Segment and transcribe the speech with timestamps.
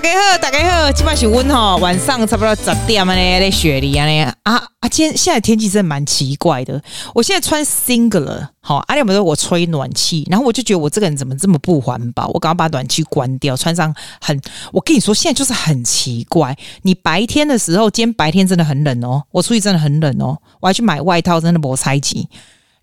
[0.00, 4.88] 大家好，大家好，今晚是温哈，晚上差不多十点呢，在雪梨啊啊啊！
[4.88, 6.80] 今天现在天气真的蛮奇怪的。
[7.12, 12.28] 我现在穿 singlet，好，阿亮们说我吹暖气，然后我就觉得我这个人怎么这么不环保？
[12.28, 14.40] 我赶快把暖气关掉，穿上很……
[14.72, 16.56] 我跟你说，现在就是很奇怪。
[16.82, 22.28] 你白天的时候，今天白天真的很冷哦，我出去真的很冷哦，我还去买外套，真的没猜及。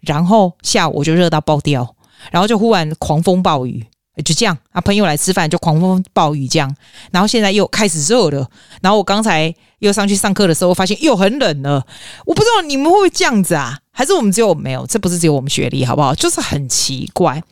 [0.01, 1.95] 然后下午我就热到爆掉，
[2.29, 3.85] 然后就忽然狂风暴雨。
[4.23, 6.75] 就这样啊，朋友来吃饭就狂风暴雨这样，
[7.11, 8.49] 然后现在又开始热了，
[8.81, 11.85] 然后我刚才又上去上课的时候，发现又很冷了。
[12.25, 13.79] 我不知道你们会不会这样子啊？
[13.91, 14.85] 还是我们只有没有？
[14.87, 16.15] 这不是只有我们学历好不好？
[16.15, 17.43] 就是很奇怪。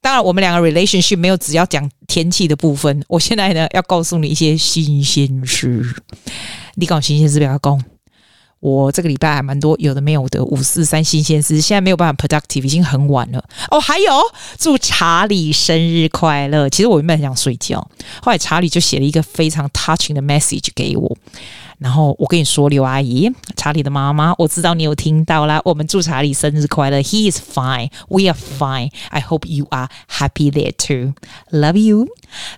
[0.00, 3.02] 当然，我们两个 relationship 没有只要讲天气的部分。
[3.08, 5.82] 我现在呢要告诉你一些新鲜事，
[6.74, 7.93] 你搞新鲜事不要讲。
[8.64, 13.78] 我这个礼拜还蛮多有的没有的五四三新鲜事，现在没有办法 productive，已经很晚了哦。
[13.78, 14.10] 还有
[14.58, 16.66] 祝查理生日快乐。
[16.70, 17.86] 其实我原本很想睡觉，
[18.22, 21.18] 后来查理就写了一个非常 touching 的 message 给我。
[21.84, 25.60] 然后我跟你说，刘阿姨，查理的妈妈，我知道你有听到啦。
[25.66, 26.96] 我们祝查理生日快乐。
[27.02, 28.90] He is fine, we are fine.
[29.10, 31.12] I hope you are happy there too.
[31.50, 32.08] Love you.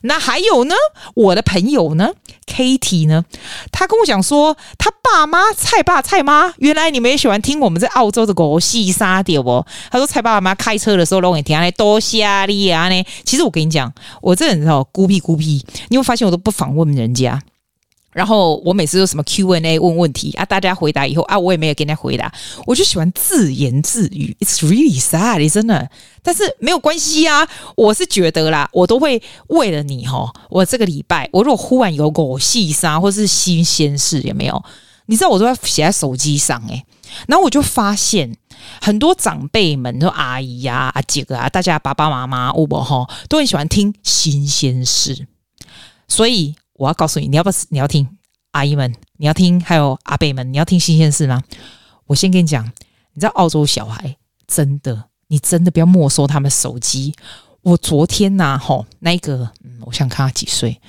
[0.03, 0.77] 那还有呢，
[1.17, 2.11] 我的朋友呢
[2.47, 3.25] ，Katie 呢，
[3.73, 9.67] 他跟我讲说，他爸妈蔡爸蔡妈，原来你们也喜欢听我们在澳洲的狗戏沙点哦。
[9.91, 13.05] 他说蔡爸爸妈开车的时候，都给听来多谢你啊呢。
[13.25, 17.43] 其实我跟你讲，我这人哦孤僻孤僻，你会发现我都不访问人家。
[18.17, 22.33] 然后我每次都什么 Q&A 问问题啊，大家回答以后啊，我也没有跟他回答，
[22.65, 24.35] 我就喜欢自言自语。
[24.41, 25.91] It's really sad，真的。
[26.23, 34.65] 但是没有关系啊，我是觉得啦，我都会为了你哈，我这个礼拜我如果忽然有狗戏杀或是新鲜事，有没有？
[35.05, 36.87] 你知道我都要写在手机上诶。
[37.29, 38.35] 然后我就发现
[38.81, 45.27] 很多长辈们，说阿姨呀、啊、阿姐啊，大家爸爸妈妈我不哈，都很喜欢听新鲜事，
[46.09, 46.55] 所以。
[46.79, 47.57] 我要告诉你，你要不要？
[47.71, 48.09] 你要听
[48.53, 51.43] 阿姨们，你要听，还有阿伯们，你要听新鲜事吗？
[52.07, 52.65] 我先跟你讲，
[53.13, 54.17] 你知道澳洲小孩
[54.47, 57.15] 真的，你真的不要没收他们手机。
[57.63, 60.81] 我昨天呐、啊，吼，那个，嗯，我想看他几岁，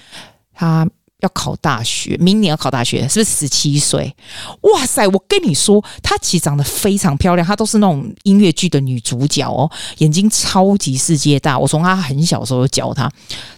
[0.53, 0.87] 他。
[1.21, 4.15] 要考大学，明年要考大学，是不是十七岁？
[4.61, 5.07] 哇塞！
[5.07, 11.57] 我跟你说，她其实长得非常漂亮，她都是那种音乐剧的女主角哦，眼睛超级世界大。
[11.57, 13.11] 我从她很小的时候就教她。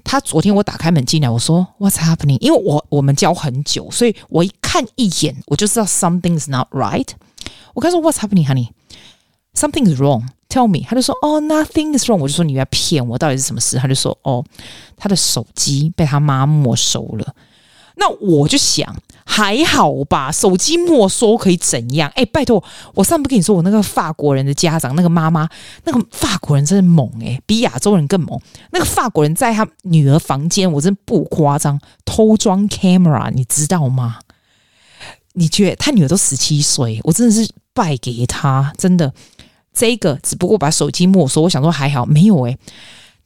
[0.05, 2.37] 她昨天我打开门进来，我说 What's happening？
[2.39, 7.07] 因为我我们教很久，所以我一看一眼我就知道 “Something's not right。
[7.73, 10.27] 我跟她说 What's happening, honey?”“Something's wrong.
[10.47, 10.85] Tell me。
[10.87, 12.19] 她就说哦，Nothing is wrong。
[12.19, 13.77] 我就说你在骗我，到底是什么事？
[13.77, 14.45] 她就说哦，
[14.95, 17.35] 她的手机被她妈没收了。
[17.99, 18.95] 那我就想，
[19.25, 22.09] 还好吧，手机没收可以怎样？
[22.15, 25.49] 哎、拜托，我上次跟你说，我那个法国人的家长，那个妈妈，
[25.83, 28.39] 那个法国人真的猛诶、比亚洲人更猛。
[28.71, 34.19] 那个法国人在他女儿房间，我真不夸张，偷装 camera，你知道吗？
[35.33, 39.13] 你觉得他女儿都十七岁，我真的是败给他，真的。
[39.73, 42.57] 这个只不过把手机没收，我想说还好，没有诶、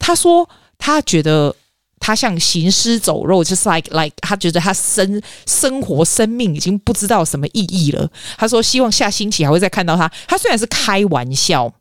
[0.00, 1.54] 他说他觉得。
[2.00, 8.10] 他像行尸走肉，就是 like like，他觉得他生生活生命已经不知道什么意义了。
[8.36, 10.10] 他说希望下星期还会再看到他。
[10.28, 11.72] 他虽然是开玩笑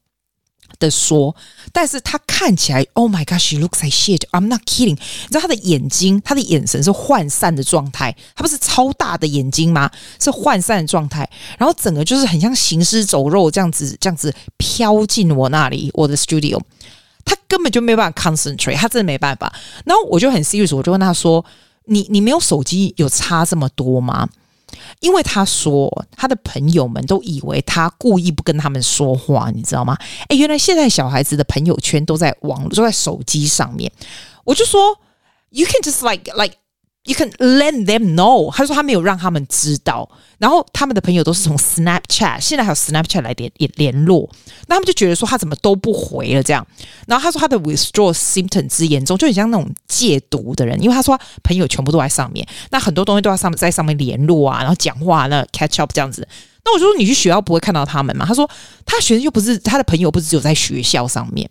[0.80, 1.36] 的说，
[1.72, 4.22] 但是他看起来，Oh my gosh，she looks like shit.
[4.32, 4.96] I'm not kidding。
[4.96, 8.16] 你知道他的眼睛，他的眼神是涣散的状态。
[8.36, 9.92] 他不是超大的眼睛吗？
[10.20, 11.30] 是涣散的状态。
[11.58, 16.60] 然后整个就是很像行尸走肉这样子，这样子飘进我那里，我的 studio。
[17.26, 19.54] 他根本就没办法 concentrate，他真的没办法。
[19.86, 21.44] 然后我就很 serious，我就问他说
[21.86, 24.28] ：“你你没有手机有差这么多吗？”
[25.02, 29.96] 因为他说他的朋友们都以为他故意不跟他们说话，你知道吗？
[30.30, 33.92] 诶，原来现在小孩子的朋友圈都在网络，都在手机上面。
[34.44, 34.98] 我就说
[35.50, 36.56] ：“You can just like like。”
[37.06, 38.50] You can let them know。
[38.56, 44.30] 他说他没有让他们知道，然后他们的朋友都是从 Snapchat，现在还有 Snapchat 来联联联络，
[44.68, 46.66] 那他们就觉得说他怎么都不回了这样。
[47.06, 56.26] 然后他说他的 withdrawal symptom 之严重，就很像那种戒毒的人，因为他说朋友全部都在上面，那很多东西都在上面在上面联络啊，然后讲话那 catch up 这样子。
[56.64, 58.26] 那我就说你去学校不会看到他们吗？
[58.26, 58.50] 他说
[58.86, 61.50] 他学生又不是他的朋友，不是只有在学校上面。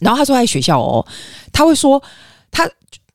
[0.00, 1.06] 然后他说在学校哦，
[1.52, 2.02] 他会说。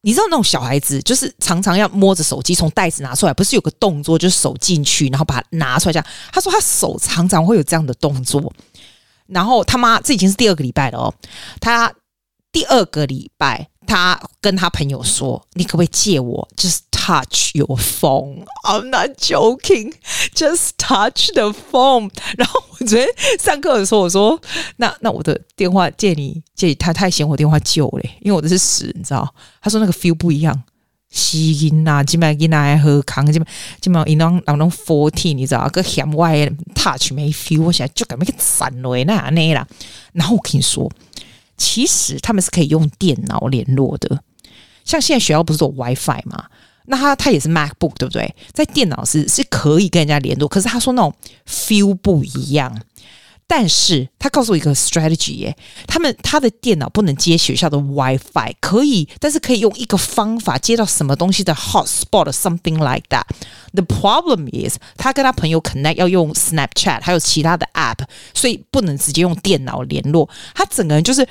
[0.01, 6.05] 你知道那种小孩子，就是常常要摸着手机从袋子拿出来，不是有个动作，就是手进去，然后把它拿出来这样。
[6.31, 8.53] 他说他手常常会有这样的动作，
[9.27, 11.13] 然后他妈这已经是第二个礼拜了哦，
[11.59, 11.93] 他
[12.51, 13.67] 第二个礼拜。
[13.87, 18.45] 他跟他朋友说：“你可不可以借我？Just touch your phone.
[18.63, 19.93] I'm not joking.
[20.33, 23.07] Just touch the phone.” 然后昨天
[23.39, 24.37] 上课的时候，我说
[24.75, 29.33] ：“那那我的电话借你借你。”他太嫌我电话旧了，因为我的是死，你知道？
[29.61, 30.61] 他说那个 feel 不一样。
[31.09, 33.47] 吸音呐，基本上囡仔喝康，基本
[33.79, 36.45] 基本上一弄那种 fourteen，你知道个险外
[36.75, 39.65] touch 没 feel，我现在就感觉个闪雷那那啦。
[40.11, 40.91] 然后我跟你说，
[41.55, 44.21] 其实他们是可以用电脑联络的，
[44.83, 46.45] 像现在学校不是有 WiFi 吗？
[46.91, 48.35] 那他他也是 MacBook 对不对？
[48.53, 51.13] 在电脑是是可以跟人家联络，可是他说那种
[51.49, 52.77] feel 不一样。
[53.47, 63.23] 但是他告诉我一个 strategy 耶，他们他的电脑不能接学校的 WiFi，可以，但是可以用一个方法接到什么东西的 hotspot something like that。
[63.73, 70.29] The problem is 他跟他朋友 connect 要用 Snapchat，还有其他的 app，所以不能直接用电脑联络。
[70.55, 71.27] 他整个人就是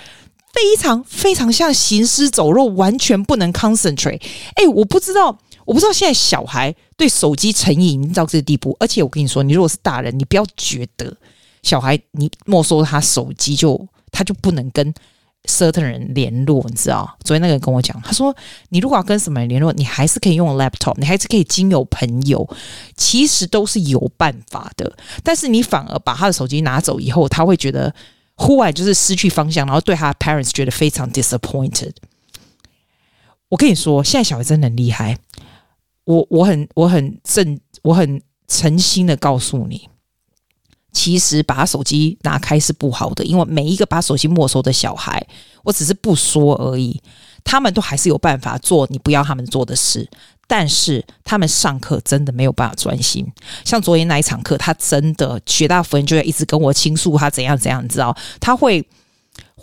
[0.52, 4.20] 非常非常像行尸走肉，完全不能 concentrate。
[4.56, 5.38] 哎，我不知道，
[5.70, 8.76] 我不知道现在小孩对手机成瘾已经到这个地步。
[8.81, 11.17] 而且我跟你说，你如果是大人，你不要觉得。
[11.62, 14.93] 小孩，你没收他手机就他就不能跟
[15.44, 17.17] certain 人联络，你知道？
[17.22, 18.37] 昨天那个人跟我讲，他说
[18.70, 22.49] 你如果要跟什么人联络，你还是可以用 laptop，你还是可以经由朋友，
[22.96, 24.93] 其实都是有办法的。
[25.23, 27.94] 但是你反而把他的手机拿走以后，他会觉得
[28.34, 31.93] 忽然就是失去方向，然后对他的 parents 觉得非常 disappointed。
[33.50, 35.19] 我跟你说，现在小孩真的很厉害，
[36.10, 39.88] 我我很我很正我很诚心的告诉你。
[40.92, 45.24] 其实把手机拿开是不好的，因为每一个把手机没收的小孩，
[45.62, 47.00] 我只是不说而已，
[47.44, 50.08] 他们都还是有办法做你不要他们做的事，
[50.48, 53.24] 但是他们上课真的没有办法专心。
[53.64, 58.84] 像昨天那一场课，他真的绝大部分就会一直跟我倾诉他怎样怎样，你知道他会。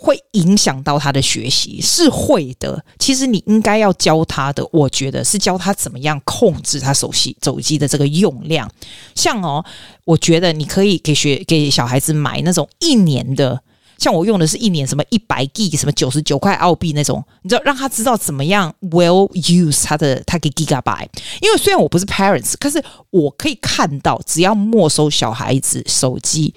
[0.00, 2.82] 会影响到他的学习，是会的。
[3.00, 8.70] 其实你应该要教他的，我觉得是教他怎么样控制他手机手机的这个用量。
[9.16, 9.64] 像哦，
[10.04, 13.60] 我觉得你可以给学给小孩子买那种一年的，
[13.98, 21.08] 像我用的是一年什么一百 G 什么九十九块澳币那种，你知道让他知道怎么样 well use 他的他给 Gigabyte。
[21.40, 22.80] 因为虽然我不是 parents，可是
[23.10, 26.54] 我可以看到，只要没收小孩子手机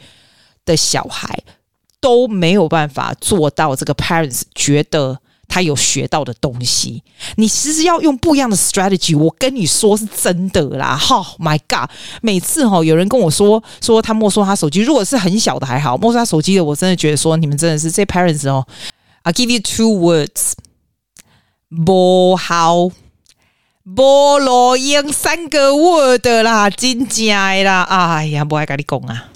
[0.63, 1.44] 的小孩。
[2.01, 7.03] 都没有办法做到这个 parents 觉得他有学到的东西。
[7.36, 9.18] 你其实要用不一样的 strategy。
[9.18, 11.00] 我跟你说是真的啦。
[11.09, 11.89] Oh my god！
[12.21, 18.65] 每次哈有人跟我说说他没收他手机，如果是很小的还好，没收他手机的，我真的觉得说你们真的是这 parents 哦。
[19.24, 20.54] I give you two words：
[21.86, 22.89] 不好，
[23.95, 27.83] 不录用三个 word 啦，真假啦！
[27.83, 29.27] 哎呀，不爱跟你讲啊。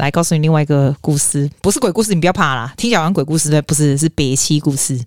[0.00, 2.72] 来告诉你另外一个故事，不是鬼故事，你不要怕啦。
[2.76, 5.00] 听讲完鬼故事的不是，是北七故事。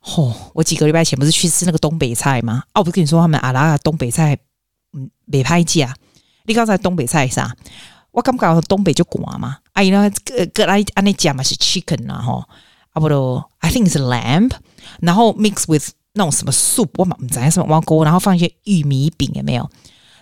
[0.00, 2.62] 吼、我几个礼拜前不是去吃那个东北菜吗？
[2.68, 4.38] 哦、啊，我不是跟你说他们阿拉东北菜，
[4.92, 5.92] 嗯，没拍价。
[6.44, 7.54] 你刚才东北菜啥？
[8.12, 9.58] 我刚刚东北就寡嘛。
[9.72, 12.44] 阿姨呢，个个来安尼讲嘛是 chicken 啊，吼，
[12.92, 14.52] 啊不咯，I think it's lamb，
[15.00, 19.68] 然后 mix with 那种什么 soup，我嘛唔知什么碗锅，然后放一些玉米饼，有没有？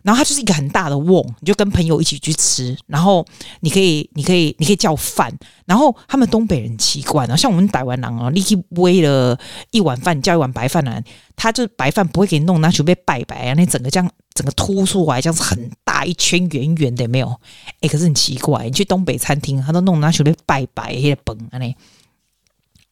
[0.05, 2.77] 然后它就是一个很大的瓮，你就跟朋友一起去吃。
[2.87, 3.27] 然后
[3.61, 5.35] 你可以，你可以，你可以叫饭。
[5.65, 9.39] 然后他们东北人奇怪，然后像我们台湾人哦，你去煨了
[9.71, 11.03] 一碗饭，叫一碗白饭呢，
[11.35, 17.41] 他就白饭不会给你弄，那就被拜拜啊，那整个这样整个凸出来，这样子很大一圈圆圆的，没有？
[17.81, 21.75] 哎，可是很奇怪，你去东北餐厅，他都弄那就被拜拜那些崩啊呢。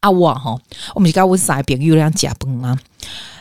[0.00, 0.58] 啊我哈，
[0.94, 2.78] 我们就跟我啥朋友这样假崩吗？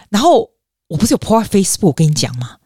[0.10, 0.52] 然后
[0.88, 2.58] 我不是有 po 在 Facebook 我跟你讲吗？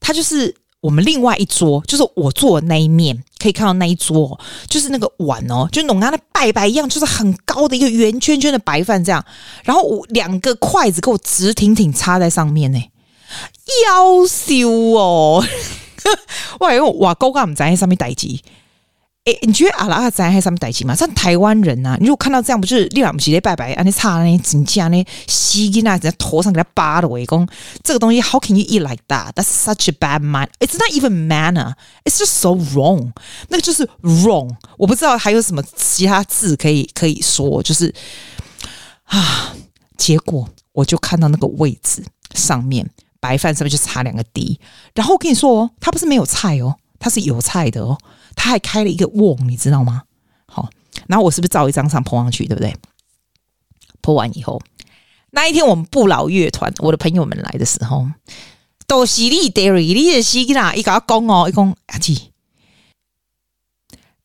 [0.00, 4.38] 他就是我们另外一桌，就是我坐的那一面，可以看到那一桌，
[4.68, 9.24] 就是那个碗哦，就弄跟那拜拜一样，就是很高的一个圆圈圈的白饭这样，
[9.64, 12.78] 然后我两个筷子给我直挺挺插在上面呢，
[13.86, 15.44] 妖羞哦，
[16.60, 18.14] 我还用瓦钩杆在上面待
[19.26, 20.94] 诶，你觉得阿拉阿在还什么代志吗？
[20.94, 27.44] 像台湾人呐、啊，你如果看到这样，不就是立马不是咧拜拜，安尼插那金架呢，吸金啊，在头上给他扒的围攻，
[27.82, 29.32] 这个东西 How can you eat like that?
[29.32, 30.46] That's such a bad man.
[30.60, 31.74] It's not even manner.
[32.04, 33.10] It's just so wrong.
[33.48, 34.54] 那个就是 wrong。
[34.78, 37.92] 我不知道还有什么其他字可以可以说，就是
[39.06, 39.56] 啊，
[39.96, 42.04] 结果我就看到那个位置
[42.34, 44.60] 上面白饭上面就差两个滴，
[44.94, 47.98] 然后我跟你说哦，它不是没有菜哦，它是有菜的哦。
[48.36, 50.04] 他还开了一个瓮，你知道吗？
[50.46, 50.70] 好，
[51.08, 52.76] 然后我是不是照一张上 po 上去，对不对
[54.00, 54.62] ？po 完以后，
[55.30, 58.06] 那一天我们不老乐团，我的朋友们来的时候，
[58.86, 62.30] 都是你 Derry，你也是啦，一个阿公哦，一公阿姐，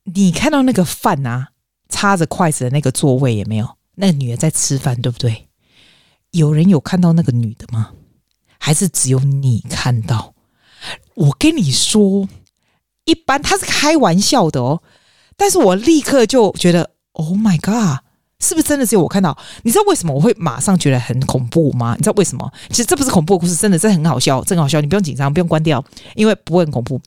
[0.03, 1.50] 你看到那个饭啊，
[1.89, 3.77] 插着筷子的那个座位有没有？
[3.96, 5.48] 那个女的在吃饭，对不对？
[6.30, 7.94] 有人有看到那个女的吗？
[8.60, 10.36] 还是只有你看到？
[11.15, 12.30] 我跟你说。
[13.12, 14.82] 一般他是开玩笑的哦，
[15.36, 18.00] 但是我立刻就觉得，Oh my God，
[18.39, 19.38] 是不是真的只有我看到？
[19.63, 21.94] 你知道为什么我会马上觉得很恐怖吗？
[21.98, 22.50] 你知道为什么？
[22.70, 24.80] 其实这不是恐怖故事，真的，这很好笑，真好笑。
[24.80, 25.84] 你不用紧张，不用关掉，
[26.15, 27.01] 因为不会很恐怖。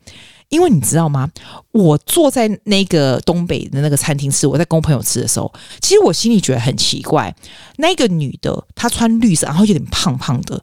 [0.51, 1.27] 因为你知道吗？
[1.73, 7.35] 我坐在那个东北的那个餐厅吃，我在跟我朋友吃的时候，其实我心里觉得很奇怪。
[7.79, 10.61] 那个女的她穿绿色，然后有点胖胖的，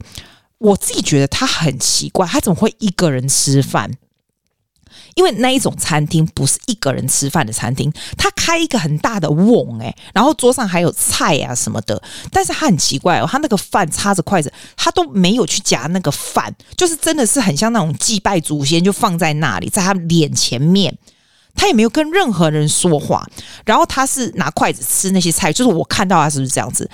[0.58, 3.90] 我自己觉得她很奇怪，她怎么会一个人吃饭？
[5.14, 20.96] 因为那一种餐厅不是一个人吃饭的餐厅，他开一个很大的瓮，哎，然后桌上还有菜啊什么的，但是他很奇怪哦，他那个饭插着筷子，他都没有去夹那个饭，就是真的是很像那种祭拜祖先，就放在那里，在他脸前面。
[21.54, 23.28] 他也没有跟任何人说话，
[23.66, 26.88] 然后他是拿筷子吃那些菜，就是我看到他是不是这样子？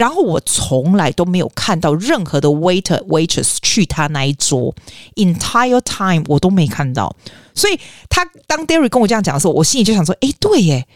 [0.00, 4.74] 然后我从来都没有看到任何的 waiter waitress 去他那一桌
[5.16, 7.14] ，entire time 我都没看到。
[7.54, 7.78] 所以
[8.08, 10.88] 他当 Derry 跟我这样讲的时候，我心里就想说：哎，对耶，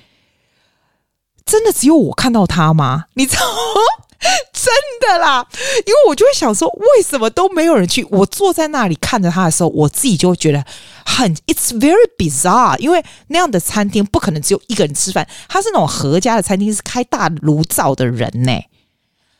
[1.44, 3.04] 真的只有我看到他吗？
[3.12, 4.06] 你知道吗？
[4.54, 4.72] 真
[5.06, 5.46] 的啦，
[5.86, 8.02] 因为我就会想说，为什么都没有人去？
[8.10, 10.64] 我坐在那里看着他的时候，我自己就会觉得
[11.04, 12.78] 很，it's very bizarre。
[12.78, 18.58] 因为那样的餐厅不可能只有一个人吃饭，他是那种合家的餐厅，是开大炉灶的人呢。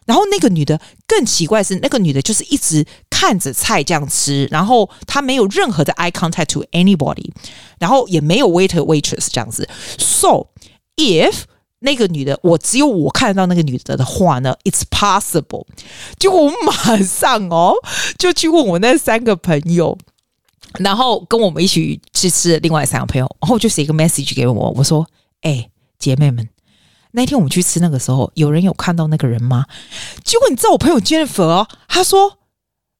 [0.07, 7.31] 然后那个女的更奇怪是，那个女的就是一直看着菜这样吃，然后她没有任何的 eye contact to anybody，
[7.79, 9.69] 然后也没有 waiter waitress 这样子。
[9.99, 10.49] So
[10.97, 11.45] if
[11.81, 15.67] 那个女的，我只有我看到那个女的的话呢，It's possible。
[16.19, 17.75] 就我马上哦，
[18.17, 19.99] 就去问我那三个朋友，
[20.79, 25.07] 然后跟我们一起去吃另外三个朋友，然后就写一个 message 给我，我说
[25.43, 25.69] ：“哎，
[25.99, 26.49] 姐妹们，
[27.17, 29.67] 那天我们去吃那个时候，有人有看到那个人吗？”
[30.25, 32.39] 结果你知道我朋友 Jennifer 哦，他说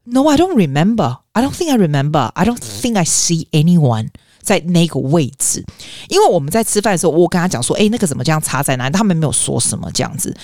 [0.05, 1.19] ：“No, I don't remember.
[1.33, 2.27] I don't think I remember.
[2.35, 5.65] I don't think I see anyone.” 在那个位置，
[6.09, 10.37] 因为我们在吃饭的时候，我跟他讲说：“哎，那个怎么这样插在哪里？”他们没有说什么这样子。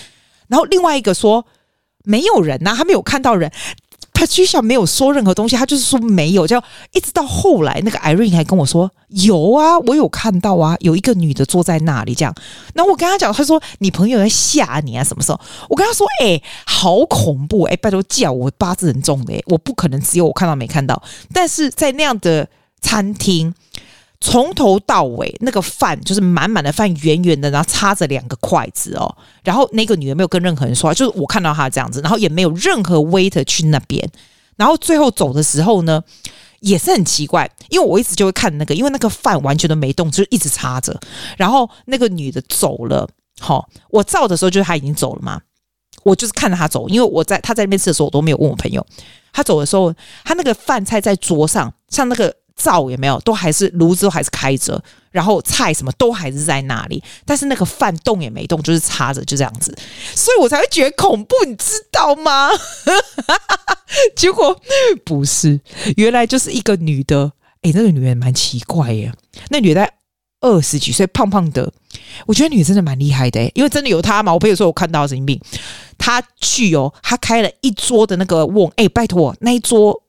[0.49, 1.45] 然后另外一个说
[2.05, 3.53] ：“没有人呐、他没有看到人。”
[4.21, 6.47] 他居然没有说任何东西，他就是说没有。
[6.47, 6.63] 就
[6.93, 12.35] 一直到后来，那个 Irene 还跟我说：“有啊，我有看到啊，有一个女的坐在那里这样。”
[12.75, 15.03] 然后我跟他讲，他说：“你朋友在吓你啊？
[15.03, 17.63] 什么时候？”我跟他说：“哎，好恐怖！
[17.63, 21.03] 哎，拜托叫我八字很重的，我不可能只有我看到没看到。
[21.33, 22.47] 但是在那样的
[22.83, 23.55] 餐厅。”
[24.23, 29.17] 从头到尾，那个饭就是满满的饭，圆圆的，然后插着两个筷子哦。
[29.43, 34.07] 然后那个女的没有跟任何人说话，就是我看到她这样子，然后也没有任何 waiter 去那边。
[34.57, 36.03] 然后最后走的时候呢，
[36.61, 41.01] 也是很奇怪，因为我一直就会看那个，因为那个饭完全都没动，就是一直插着。
[41.39, 43.09] 然后那个女的走了，
[43.41, 45.41] 好，我照的时候就是她已经走了嘛。
[46.03, 48.87] 我就是看着她走，因为我在她在那边吃的时候，我都没有问我朋友。
[49.33, 52.35] 她走的时候，她那个饭菜在桌上，像那个。
[52.61, 59.75] 灶也没有，都还是炉子都还是开着，然后菜什么都还是在那里，但是那个饭动也没动，就是插着，就这样子，
[60.15, 62.51] 所以我才会觉得恐怖，你知道吗？
[64.15, 64.61] 结果
[65.05, 65.59] 不是，
[65.97, 69.13] 原来就是一个女的，诶，那个女人蛮奇怪耶，
[69.49, 69.91] 那女的
[70.41, 71.73] 二十几岁，胖胖的，
[72.27, 75.41] 我觉得女的真的蛮厉害的，因为真的有她嘛，我朋友说我看到神经病，
[75.97, 80.03] 她去哦，她开了一桌的那个瓮，诶，拜托那一桌。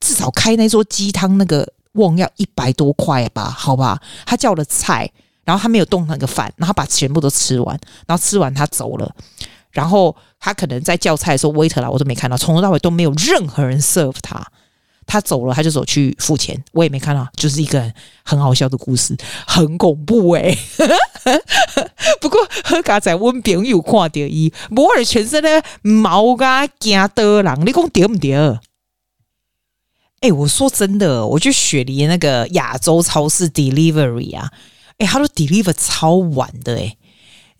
[0.00, 4.00] 至少开那桌鸡汤那个瓮要一百多块吧，好吧？
[4.24, 5.10] 他叫了菜，
[5.44, 9.10] 然后他没有动那个饭，然后把全部都吃完，然后吃完他走了，
[9.70, 14.46] 然后他可能在叫菜的时候，waiter 来我都没看到，从头到尾都没有任何人 serve 他，
[15.06, 20.98] 他走了他就走去付钱，我也没看到，就是一个很好笑的故事，很恐怖诶、欸。
[22.20, 28.58] 不过喝咖仔温朋友看到伊，摩尔全身的毛啊惊的人，你讲对不对？
[30.20, 34.50] 哎、我说真的，我去雪梨那个亚洲超市 delivery 啊，
[34.98, 36.96] 哎、他都 deliver 超晚的哎、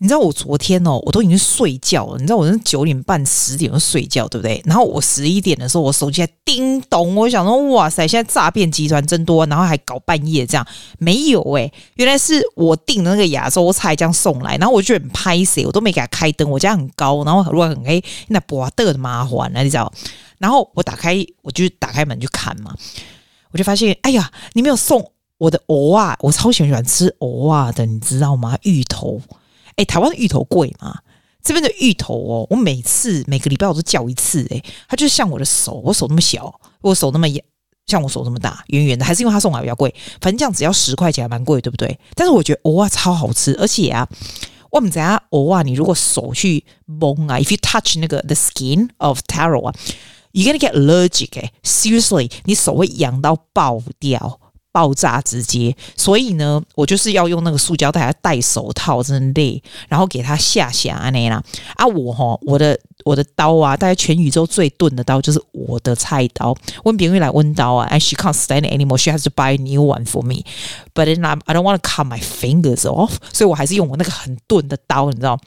[0.01, 4.61] 你知道我昨天哦，我都已经睡觉了，你知道我是九点半十点就睡觉，对不对？
[4.65, 10.65] 然后我十一点的时候，我手机还叮咚，我想说哇塞，现在诈骗集团真多，然后还搞半夜这样，
[10.99, 19.91] 没有哎、原来是我订的那个亚洲菜这样送来，然后我就很拍谢，我都没给他开灯，我家很高，然后如果很黑，那不得的麻烦了，你知道。
[20.37, 22.73] 然后我打开，我就打开门去看嘛，
[23.51, 26.15] 我就发现，哎呀，你没有送我的蚵啊！
[26.21, 28.57] 我超喜欢吃蚵啊的，你知道吗？
[28.61, 29.21] 芋头，
[29.79, 30.99] 哎，台湾的芋头贵吗？
[31.41, 37.25] 这边的芋头哦，我每次每个礼拜我都叫一次，哎，它就像我的手，我手那么小，我手那么
[37.87, 41.97] 像我手那么大，圆圆的，还是因为它送来比较贵，反正这样只要十块钱还蛮贵，对不对？
[42.13, 44.05] 但是我觉得蚵啊超好吃，而且啊，
[44.69, 49.73] 我们家蚵啊，你如果手去摸啊，if you touch 那个 the skin of taro 啊。
[50.31, 54.39] You're gonna get allergic，哎，seriously，你手会痒到爆掉，
[54.79, 61.43] 爆炸直接，所以呢，我就是要用那个塑胶袋，还戴手套，真的累，然后给他下下那啦。
[61.75, 66.55] 啊，我哈，我的我的刀啊，大概全宇宙最钝的刀就是我的菜刀。
[66.85, 68.97] 问别人来问刀啊，and she can't stand anymore.
[68.97, 70.45] She has to buy a new one for me.
[70.93, 75.37] But then I I don't want to cut my fingers off，所以我还是用我那个很钝的刀，你知道。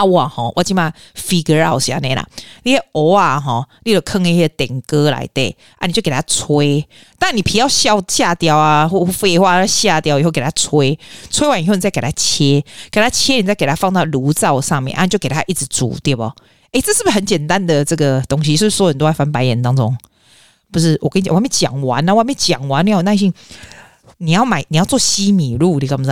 [0.00, 2.26] 啊我吼，我起码 figure out 下你啦。
[2.62, 6.86] 你偶尔吼，你就坑一些点歌来的啊，你就给它吹。
[7.18, 10.98] 但你皮要削下掉啊，或废话下掉以后给它吹，
[11.30, 16.22] 吹完以后你再给它切，给它切，你再给它放到炉灶上面啊，就给它一直煮，对不？
[16.72, 18.56] 诶，这是不是很简单的这个东西？
[18.56, 19.94] 是不是所有人都在翻白眼当中？
[20.72, 23.34] 不是，我跟你讲，我还没讲完呢，我还没讲完，你要耐心。
[24.22, 26.10] 你要买，你要做西米露，你敢不知？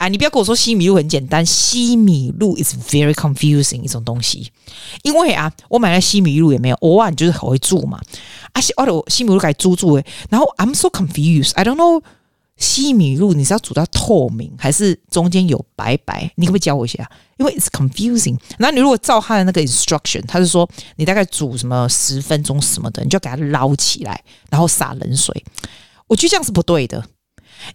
[0.00, 4.50] 啊，你不要跟我说西米露很简单，西米露 is very confusing 一种东西，
[5.02, 8.00] 因为啊，我买了西米露也没有，偶尔就是很会煮嘛，
[8.54, 12.02] 啊，西哦，西米露该煮煮诶，然后 I'm so confused，I don't know
[12.56, 16.32] 西米露你是要煮到透明，还是中间有白白？
[16.36, 17.06] 你可不可以教我一下？
[17.36, 18.38] 因为 it's confusing。
[18.56, 20.66] 然后你如果照他的那个 instruction，他是说
[20.96, 25.44] 你大概煮什么十分钟什么的，你就给它捞起来，然后洒冷水。
[26.06, 27.04] 我觉得这样是不对的，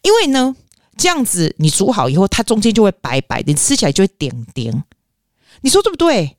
[0.01, 0.55] 因为呢。
[0.97, 4.83] 这样子，你煮好以后，它中间就会白白的，你吃起来就会点点。
[5.61, 6.37] 你说对不对？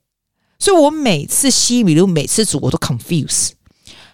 [0.58, 3.50] 所以我每次西米露，每次煮我都 confuse，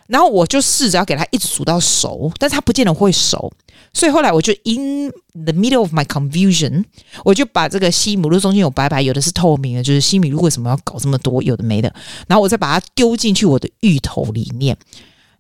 [0.09, 3.53] 然后我就试着要给它一直煮到熟，但是它不见得会熟。
[3.95, 6.85] 所以后来我就 in the middle of my confusion，
[7.25, 11.95] 我就把这个西米露中间有白白，有的是透明的，就是西米露为什么要搞这么多有的没的，
[12.27, 14.77] 然后我再把它丢进去我的芋头里面，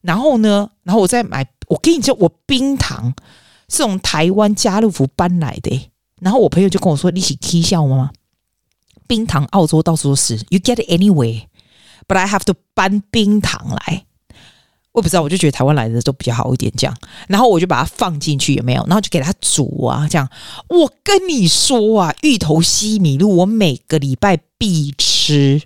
[0.02, 3.12] 然后呢，然后我再买，我跟你讲，我冰糖。
[3.72, 8.10] 是从台湾家乐福搬来的，然后我朋友就跟我说：“你是起笑吗？
[9.06, 14.04] 冰糖澳洲到处都是，You get it anyway，but I have to 搬冰糖来。
[14.92, 16.94] 我不知道，我就觉得台湾来的都比较好一点，这样。
[17.28, 18.84] 然后我就把它放进去，有没有？
[18.86, 20.28] 然后就给它煮啊，这样。
[20.68, 25.62] 我跟你说啊，芋头西米露，我每个礼拜必吃，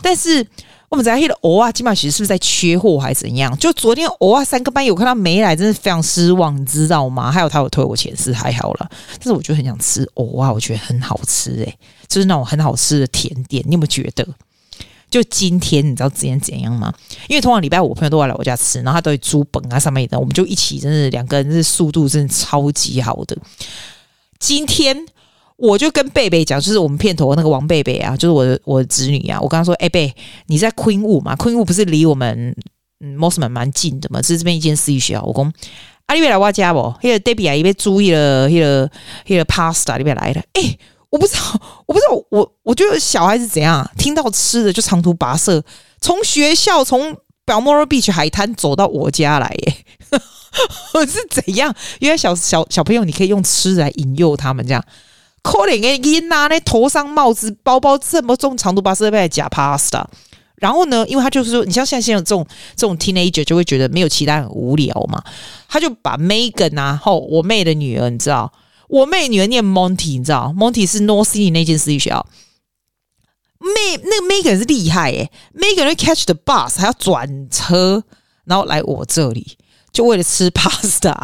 [0.00, 0.46] 但是。”
[0.92, 3.56] 我们在黑的偶啊，基本上其实是不是在缺货还是怎样？
[3.56, 7.32] 就昨天偶啊三个班有看到没来，真是非常失望，你知道吗？
[7.32, 11.78] 还有他有退我钱是还好了，但是我就很想吃偶啊，我觉得很好吃诶、
[12.08, 13.64] 就是那种很好吃的甜点。
[13.66, 14.28] 你有没有觉得？
[15.10, 16.92] 就今天你知道今天怎样吗？
[17.26, 23.34] 因为通常礼拜五我朋友都会来我家吃，然后他都会租本啊上面的，我们就一起，真是两个人是速度真的超级好的。
[24.38, 25.06] 今天。
[25.62, 29.40] 我就跟贝贝讲，就是我们片头那个王贝贝啊，就是我的我的侄女啊。
[29.40, 30.12] 我跟她说：“哎、欸，贝，
[30.46, 32.52] 你在 Queen Wu 嘛？Queen Wu 不是离我们
[32.98, 34.20] 嗯 Mosman 蛮近的嘛？
[34.20, 35.46] 是这边一间私立学校。”我讲
[36.06, 36.92] ：“啊，你别来我家不？
[37.02, 38.90] 那个 Debbie 啊，也别注意了，那个
[39.28, 40.40] 那个 pasta 你别来了。
[40.54, 40.78] 哎、欸，
[41.10, 41.40] 我不知道，
[41.86, 45.62] 我不知道，我我觉得小孩子怎样，听到吃的就长途跋涉，
[46.00, 49.76] 从学校从 Balmoral Beach 海滩走到我家来，耶，
[50.94, 51.72] 我 是怎样？
[52.00, 54.84] 因为小小小朋友，你可以用吃来引诱他们这样。”
[55.42, 60.04] 可怜的伊娜那头上帽子包包这么重，长度巴斯贝假 pasta。
[60.56, 65.20] 然后呢，因为他就是说，你像现在现在这种这种 teenager 就会觉得没有其他很无聊嘛，
[65.68, 68.52] 他就把 Megan 啊，后我妹的女儿，你知道，
[68.88, 72.24] 我妹女儿念 Monty，你知道，Monty 是 North Sydney 那间私立学校。
[73.58, 78.04] 妹那个 Megan 是厉害诶、Megan 会 catch the bus，还要转车，
[78.44, 79.56] 然后来我这里，
[79.92, 81.16] 就为了吃 pasta。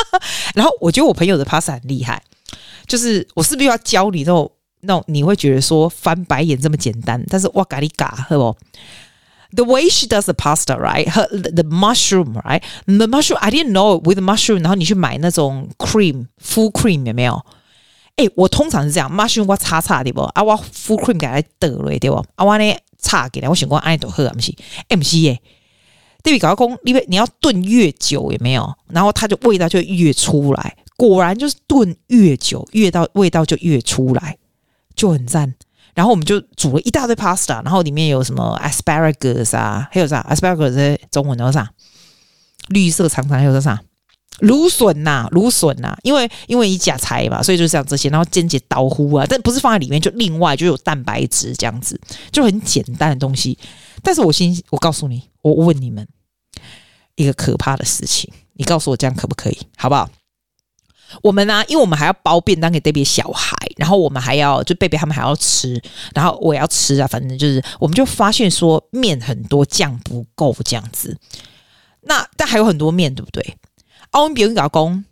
[0.54, 2.22] 然后我觉得我朋友的 pasta 很厉害。
[2.88, 7.22] 就是我是不是要教你那种那种你会觉得说翻白眼这么简单？
[7.28, 8.56] 但是哇嘎哩嘎，是不
[9.54, 11.06] ？The way she does the pasta, right?
[11.08, 12.62] Her the mushroom, right?
[12.86, 14.62] The mushroom I didn't know with the mushroom。
[14.62, 17.44] 然后你去买那种 cream, full cream 有没有？
[18.16, 20.22] 哎、我通常是这样，mushroom 我擦擦对不？
[20.22, 22.16] 啊，我 full cream 给它得了对不？
[22.34, 24.52] 啊，我呢擦给他，我想讲爱多喝啊，不是？
[24.88, 25.40] 哎，不是耶。
[26.22, 28.74] 对比搞工，因为你要炖越久有没有？
[28.88, 30.76] 然后它就味道就越出来。
[30.98, 34.36] 果然就是炖越久，越到味道就越出来，
[34.94, 35.54] 就很赞。
[35.94, 41.70] 然后我们就煮了一大堆 pasta，然后里面有什么 asparagus 啊，还有啥 asparagus 在中文叫啥？
[42.68, 43.80] 绿色长长还有啥？
[44.40, 45.96] 芦笋呐，芦笋呐。
[46.02, 48.08] 因为因为以假菜嘛，所以就是这样这些。
[48.10, 53.56] 然后煎节刀呼啊，但不是放在里面，就另外就有蛋白质这样子，就很简单的东西。
[54.02, 56.06] 但是我先我告诉你，我问你们
[57.16, 59.58] 一个可怕的事情，你告诉我这样可不可以？
[59.76, 60.08] 好不好？
[61.22, 65.80] 我们呢、因为我们还要包便当给 Debbie 小孩，然后我们还要就贝贝他们还要吃，
[66.14, 71.16] 然后我也要吃啊，反正就是我们就发现说面很多，酱不够这样子。
[72.02, 73.56] 那但还有很多面，对不对？
[74.10, 75.04] 啊，我们别人老公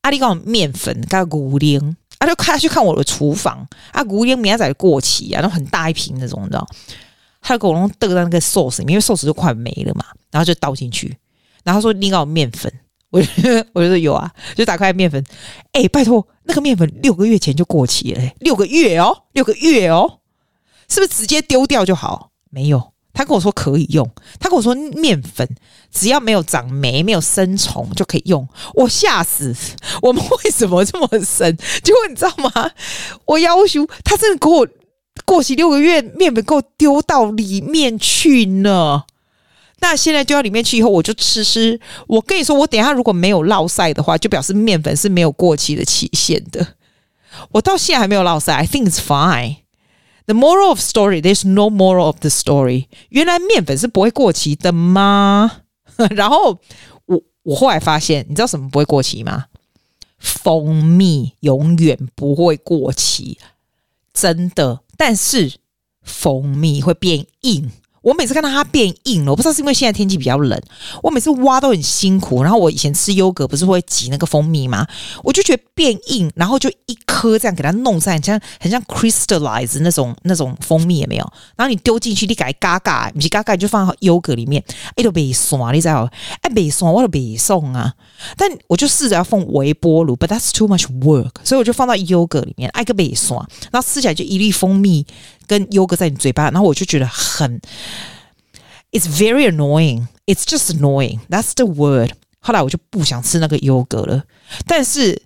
[0.00, 6.66] 阿里讲面粉加古灵，啊就看去看我的厨房啊，古灵明仔过期啊，那很大一瓶那种，你知道？
[7.40, 11.16] 他给我弄倒在那个寿司里面，因为寿司就快没了嘛，然后就倒进去，
[11.62, 12.72] 然后说另外面粉。
[13.12, 13.20] 我
[13.74, 15.22] 我就说有啊，就打开面粉，
[15.72, 20.20] 哎、拜托，那个面粉六个月前就过期了、六个月哦，六个月哦，
[20.88, 22.30] 是不是直接丢掉就好？
[22.50, 25.46] 没有，他跟我说可以用，他跟我说面粉
[25.90, 29.54] 只要没有长霉、没有生虫就可以用，我吓死！
[30.00, 31.54] 我们为什么这么神？
[31.84, 32.70] 结果你知道吗？
[33.26, 34.66] 我要求他真的给我
[35.26, 39.04] 过期六个月面粉给我丢到里面去呢。
[39.82, 41.78] 那现在丢到里面去以后，我就吃吃。
[42.06, 46.76] 我跟你说，我等一下如果没有落晒的话，就表示面粉是没有过期的期限的。
[47.50, 49.56] 我到现在还没有落晒，I think it's fine.
[50.26, 52.86] The moral of story, there's no moral of the story.
[53.08, 55.62] 原来面粉是不会过期的吗？
[56.14, 56.60] 然后
[57.06, 59.46] 我我后来发现，你知道什么不会过期吗？
[60.18, 63.38] 蜂蜜永远不会过期，
[64.14, 64.82] 真的。
[64.96, 65.54] 但是
[66.02, 67.72] 蜂蜜会变硬。
[68.02, 70.60] 我每次看到它变硬了，我不知道是因为现在天气比较冷，
[71.02, 72.42] 我每次挖都很辛苦。
[72.42, 74.86] 然后我以前吃优格不是会挤那个蜂蜜吗？
[75.22, 81.32] 我就觉得变硬，然后就一颗这样给它弄在，像很像 crystallize 那种那种蜂蜜也没有。
[81.56, 84.62] 然后你丢进去，你改嘎嘎，你嘎嘎就放到优格里面，
[84.96, 86.08] 哎都别酸，你知道？
[86.40, 87.94] 哎别酸，我都别送啊。
[88.36, 93.38] 但我就试着要放微波炉，but that's too much work，所以我就放到优格里面，哎个别酸，
[93.70, 95.06] 然后吃起来就一粒蜂蜜。
[95.52, 97.60] 跟优格在你嘴巴，然后我就觉得很
[98.90, 100.06] ，it's very annoying.
[100.24, 101.18] It's just annoying.
[101.28, 102.12] That's the word.
[102.38, 104.24] 后来我就不想吃那个优格了。
[104.66, 105.24] 但是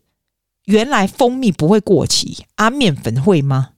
[0.65, 3.69] 原来蜂蜜不会过期啊，面粉会吗？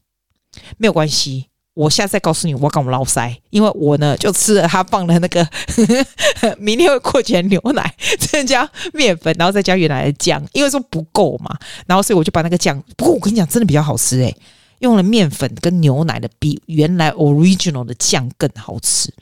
[0.78, 5.46] 没有关系，我下次告诉你我跟我老塞，因为我呢就吃了他放的那个
[6.58, 11.54] 明天会过期的牛奶，再加面粉，然后再加原来的酱，因为说不够嘛，
[11.86, 14.34] 然后所以我就把那个酱，不过我跟你讲，真的比较好吃诶、
[14.80, 19.12] 用了面粉跟牛奶的，比原来 original 的酱更好吃。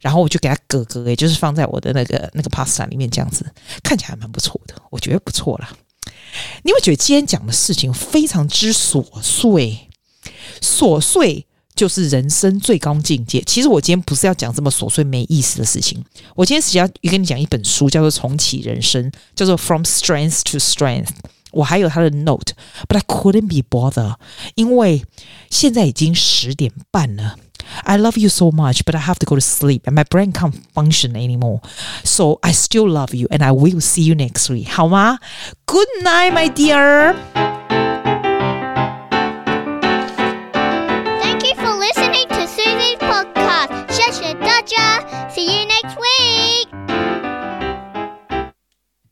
[0.00, 3.44] 然后我就给它咯咯，也就是放在我的那个那个 pasta 里面，这样子
[3.82, 5.68] 看起来还蛮不错的，我觉得不错啦。
[6.62, 9.88] 你会觉得今天讲的事情非常之琐碎，
[10.60, 11.44] 琐碎
[11.74, 13.42] 就是人生最高境界。
[13.42, 16.00] 其实我今天不是要讲这么琐碎没意思的事情，
[16.36, 21.06] 我今天是要跟你讲一本书，叫做《重启人生》，叫做《From Strength to Strength》。
[21.51, 24.15] 我还有他的 note，but I couldn't be bothered，
[24.55, 25.03] 因为
[25.49, 27.35] 现在已经十点半了。
[27.83, 30.53] I love you so much, but I have to go to sleep, and my brain can't
[30.73, 31.61] function anymore.
[32.03, 34.69] So I still love you, and I will see you next week.
[34.69, 35.19] 好吗？
[35.65, 37.86] Good night, my dear.